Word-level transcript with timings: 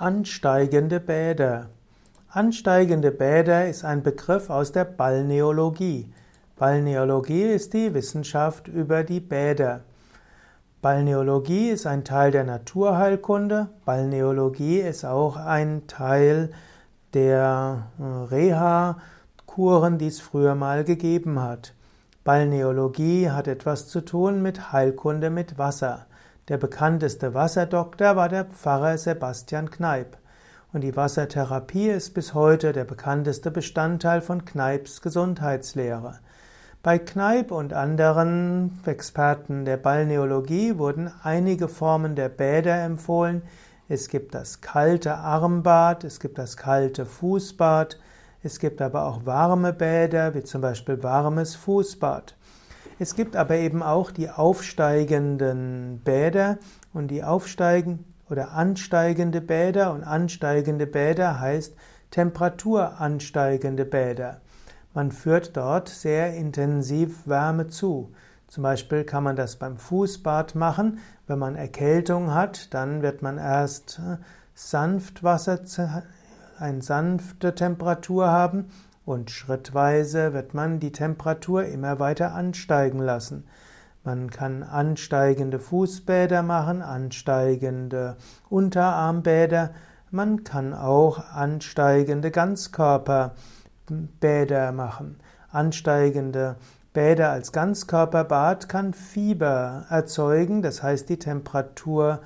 Ansteigende 0.00 1.00
Bäder. 1.00 1.70
Ansteigende 2.28 3.10
Bäder 3.10 3.68
ist 3.68 3.84
ein 3.84 4.04
Begriff 4.04 4.48
aus 4.48 4.70
der 4.70 4.84
Balneologie. 4.84 6.08
Balneologie 6.54 7.42
ist 7.42 7.72
die 7.74 7.92
Wissenschaft 7.94 8.68
über 8.68 9.02
die 9.02 9.18
Bäder. 9.18 9.80
Balneologie 10.82 11.70
ist 11.70 11.84
ein 11.88 12.04
Teil 12.04 12.30
der 12.30 12.44
Naturheilkunde. 12.44 13.70
Balneologie 13.84 14.78
ist 14.78 15.04
auch 15.04 15.34
ein 15.34 15.88
Teil 15.88 16.52
der 17.12 17.88
äh, 17.98 18.04
Reha-Kuren, 18.04 19.98
die 19.98 20.06
es 20.06 20.20
früher 20.20 20.54
mal 20.54 20.84
gegeben 20.84 21.42
hat. 21.42 21.74
Balneologie 22.22 23.30
hat 23.30 23.48
etwas 23.48 23.88
zu 23.88 24.02
tun 24.02 24.42
mit 24.42 24.70
Heilkunde 24.70 25.30
mit 25.30 25.58
Wasser. 25.58 26.06
Der 26.48 26.56
bekannteste 26.56 27.34
Wasserdoktor 27.34 28.16
war 28.16 28.30
der 28.30 28.46
Pfarrer 28.46 28.96
Sebastian 28.96 29.70
Kneipp. 29.70 30.16
Und 30.72 30.80
die 30.80 30.96
Wassertherapie 30.96 31.88
ist 31.88 32.14
bis 32.14 32.32
heute 32.32 32.72
der 32.72 32.84
bekannteste 32.84 33.50
Bestandteil 33.50 34.22
von 34.22 34.46
Kneips 34.46 35.02
Gesundheitslehre. 35.02 36.20
Bei 36.82 36.98
Kneipp 36.98 37.50
und 37.50 37.74
anderen 37.74 38.80
Experten 38.86 39.66
der 39.66 39.76
Balneologie 39.76 40.78
wurden 40.78 41.12
einige 41.22 41.68
Formen 41.68 42.14
der 42.14 42.30
Bäder 42.30 42.82
empfohlen. 42.82 43.42
Es 43.90 44.08
gibt 44.08 44.34
das 44.34 44.62
kalte 44.62 45.16
Armbad, 45.16 46.02
es 46.04 46.18
gibt 46.18 46.38
das 46.38 46.56
kalte 46.56 47.04
Fußbad, 47.04 47.98
es 48.42 48.58
gibt 48.58 48.80
aber 48.80 49.04
auch 49.04 49.26
warme 49.26 49.74
Bäder, 49.74 50.34
wie 50.34 50.44
zum 50.44 50.62
Beispiel 50.62 51.02
warmes 51.02 51.56
Fußbad. 51.56 52.36
Es 53.00 53.14
gibt 53.14 53.36
aber 53.36 53.54
eben 53.54 53.82
auch 53.82 54.10
die 54.10 54.28
aufsteigenden 54.28 56.00
Bäder 56.04 56.58
und 56.92 57.12
die 57.12 57.22
aufsteigen 57.22 58.04
oder 58.28 58.52
ansteigende 58.52 59.40
Bäder 59.40 59.92
und 59.92 60.02
ansteigende 60.02 60.86
Bäder 60.86 61.38
heißt 61.38 61.76
temperaturansteigende 62.10 63.84
Bäder. 63.84 64.40
Man 64.94 65.12
führt 65.12 65.56
dort 65.56 65.88
sehr 65.88 66.34
intensiv 66.34 67.28
Wärme 67.28 67.68
zu. 67.68 68.12
Zum 68.48 68.64
Beispiel 68.64 69.04
kann 69.04 69.22
man 69.22 69.36
das 69.36 69.56
beim 69.56 69.76
Fußbad 69.76 70.56
machen. 70.56 70.98
Wenn 71.28 71.38
man 71.38 71.54
Erkältung 71.54 72.34
hat, 72.34 72.74
dann 72.74 73.02
wird 73.02 73.22
man 73.22 73.38
erst 73.38 74.00
äh, 74.00 74.16
Sanftwasser, 74.54 75.60
eine 76.58 76.82
sanfte 76.82 77.54
Temperatur 77.54 78.26
haben 78.26 78.70
und 79.08 79.30
schrittweise 79.30 80.34
wird 80.34 80.52
man 80.52 80.80
die 80.80 80.92
Temperatur 80.92 81.64
immer 81.64 81.98
weiter 81.98 82.34
ansteigen 82.34 82.98
lassen. 82.98 83.44
Man 84.04 84.28
kann 84.28 84.62
ansteigende 84.62 85.58
Fußbäder 85.58 86.42
machen, 86.42 86.82
ansteigende 86.82 88.18
Unterarmbäder, 88.50 89.70
man 90.10 90.44
kann 90.44 90.74
auch 90.74 91.24
ansteigende 91.32 92.30
Ganzkörperbäder 92.30 94.72
machen. 94.72 95.16
Ansteigende 95.50 96.56
Bäder 96.92 97.30
als 97.30 97.52
Ganzkörperbad 97.52 98.68
kann 98.68 98.92
Fieber 98.92 99.86
erzeugen, 99.88 100.60
das 100.60 100.82
heißt 100.82 101.08
die 101.08 101.18
Temperatur 101.18 102.20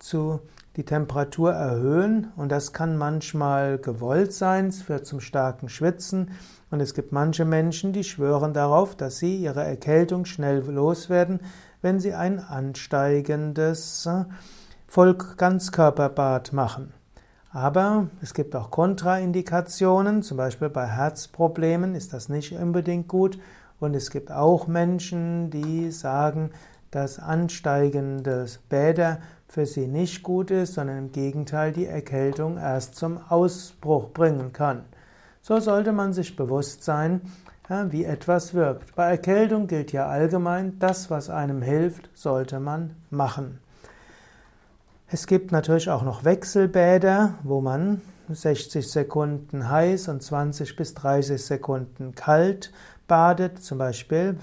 zu 0.00 0.40
die 0.76 0.84
Temperatur 0.84 1.52
erhöhen. 1.52 2.32
Und 2.36 2.50
das 2.50 2.72
kann 2.72 2.96
manchmal 2.96 3.78
gewollt 3.78 4.32
sein, 4.32 4.66
es 4.66 4.82
führt 4.82 5.06
zum 5.06 5.20
starken 5.20 5.68
Schwitzen. 5.68 6.30
Und 6.70 6.80
es 6.80 6.94
gibt 6.94 7.12
manche 7.12 7.44
Menschen, 7.44 7.92
die 7.92 8.04
schwören 8.04 8.52
darauf, 8.52 8.96
dass 8.96 9.18
sie 9.18 9.36
ihre 9.36 9.62
Erkältung 9.62 10.24
schnell 10.24 10.58
loswerden, 10.58 11.40
wenn 11.82 12.00
sie 12.00 12.14
ein 12.14 12.40
ansteigendes 12.40 14.06
äh, 14.06 14.24
Vollganzkörperbad 14.88 16.52
machen. 16.52 16.92
Aber 17.52 18.08
es 18.20 18.34
gibt 18.34 18.56
auch 18.56 18.72
Kontraindikationen, 18.72 20.22
zum 20.22 20.36
Beispiel 20.36 20.70
bei 20.70 20.86
Herzproblemen 20.86 21.94
ist 21.94 22.12
das 22.12 22.28
nicht 22.28 22.52
unbedingt 22.52 23.06
gut. 23.06 23.38
Und 23.78 23.94
es 23.94 24.10
gibt 24.10 24.32
auch 24.32 24.66
Menschen, 24.66 25.50
die 25.50 25.92
sagen, 25.92 26.50
dass 26.94 27.18
ansteigende 27.18 28.46
Bäder 28.68 29.18
für 29.48 29.66
sie 29.66 29.88
nicht 29.88 30.22
gut 30.22 30.52
ist, 30.52 30.74
sondern 30.74 30.98
im 30.98 31.12
Gegenteil 31.12 31.72
die 31.72 31.86
Erkältung 31.86 32.56
erst 32.56 32.94
zum 32.94 33.18
Ausbruch 33.28 34.10
bringen 34.10 34.52
kann. 34.52 34.84
So 35.42 35.58
sollte 35.58 35.92
man 35.92 36.12
sich 36.12 36.36
bewusst 36.36 36.84
sein, 36.84 37.20
wie 37.68 38.04
etwas 38.04 38.54
wirkt. 38.54 38.94
Bei 38.94 39.10
Erkältung 39.10 39.66
gilt 39.66 39.92
ja 39.92 40.06
allgemein, 40.06 40.78
das, 40.78 41.10
was 41.10 41.30
einem 41.30 41.62
hilft, 41.62 42.10
sollte 42.14 42.60
man 42.60 42.94
machen. 43.10 43.58
Es 45.08 45.26
gibt 45.26 45.50
natürlich 45.50 45.90
auch 45.90 46.02
noch 46.02 46.24
Wechselbäder, 46.24 47.34
wo 47.42 47.60
man 47.60 48.02
60 48.28 48.90
Sekunden 48.90 49.68
heiß 49.68 50.08
und 50.08 50.22
20 50.22 50.76
bis 50.76 50.94
30 50.94 51.44
Sekunden 51.44 52.14
kalt 52.14 52.72
badet, 53.06 53.62
zum 53.62 53.78
Beispiel 53.78 54.36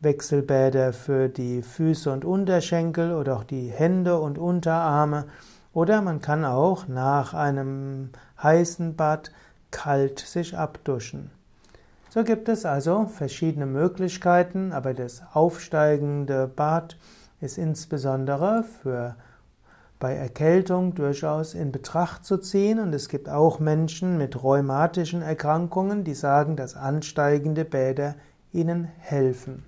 Wechselbäder 0.00 0.92
für 0.92 1.28
die 1.28 1.62
Füße 1.62 2.10
und 2.10 2.24
Unterschenkel 2.24 3.12
oder 3.12 3.36
auch 3.36 3.44
die 3.44 3.68
Hände 3.68 4.18
und 4.18 4.38
Unterarme. 4.38 5.26
Oder 5.72 6.02
man 6.02 6.20
kann 6.20 6.44
auch 6.44 6.88
nach 6.88 7.34
einem 7.34 8.10
heißen 8.42 8.96
Bad 8.96 9.32
kalt 9.70 10.18
sich 10.18 10.56
abduschen. 10.56 11.30
So 12.10 12.24
gibt 12.24 12.48
es 12.48 12.64
also 12.64 13.04
verschiedene 13.04 13.66
Möglichkeiten, 13.66 14.72
aber 14.72 14.94
das 14.94 15.22
aufsteigende 15.34 16.48
Bad 16.48 16.96
ist 17.40 17.58
insbesondere 17.58 18.64
für 18.82 19.14
bei 19.98 20.14
Erkältung 20.14 20.94
durchaus 20.94 21.54
in 21.54 21.72
Betracht 21.72 22.24
zu 22.24 22.38
ziehen 22.38 22.78
und 22.78 22.94
es 22.94 23.08
gibt 23.08 23.28
auch 23.28 23.58
Menschen 23.58 24.18
mit 24.18 24.42
rheumatischen 24.42 25.22
Erkrankungen, 25.22 26.04
die 26.04 26.14
sagen, 26.14 26.56
dass 26.56 26.76
ansteigende 26.76 27.64
Bäder 27.64 28.14
ihnen 28.52 28.84
helfen. 28.98 29.67